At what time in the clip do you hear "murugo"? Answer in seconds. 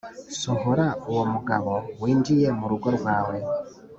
2.59-2.87